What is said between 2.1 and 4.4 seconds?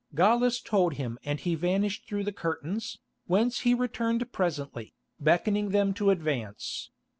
the curtains, whence he returned